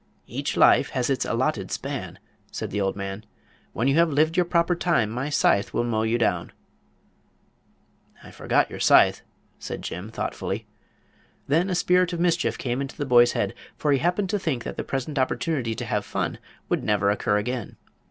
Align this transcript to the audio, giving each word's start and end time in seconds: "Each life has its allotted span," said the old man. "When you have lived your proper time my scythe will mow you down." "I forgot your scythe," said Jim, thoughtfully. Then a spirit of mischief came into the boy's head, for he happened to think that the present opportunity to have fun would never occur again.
"Each 0.25 0.57
life 0.57 0.89
has 0.97 1.11
its 1.11 1.25
allotted 1.25 1.69
span," 1.69 2.17
said 2.51 2.71
the 2.71 2.81
old 2.81 2.95
man. 2.95 3.23
"When 3.71 3.87
you 3.87 3.93
have 3.97 4.09
lived 4.09 4.35
your 4.35 4.47
proper 4.47 4.73
time 4.75 5.11
my 5.11 5.29
scythe 5.29 5.75
will 5.75 5.83
mow 5.83 6.01
you 6.01 6.17
down." 6.17 6.53
"I 8.23 8.31
forgot 8.31 8.67
your 8.71 8.79
scythe," 8.79 9.21
said 9.59 9.83
Jim, 9.83 10.09
thoughtfully. 10.09 10.65
Then 11.47 11.69
a 11.69 11.75
spirit 11.75 12.13
of 12.13 12.19
mischief 12.19 12.57
came 12.57 12.81
into 12.81 12.97
the 12.97 13.05
boy's 13.05 13.33
head, 13.33 13.53
for 13.77 13.91
he 13.91 13.99
happened 13.99 14.31
to 14.31 14.39
think 14.39 14.63
that 14.63 14.75
the 14.75 14.83
present 14.83 15.19
opportunity 15.19 15.75
to 15.75 15.85
have 15.85 16.03
fun 16.03 16.39
would 16.67 16.83
never 16.83 17.11
occur 17.11 17.37
again. 17.37 17.75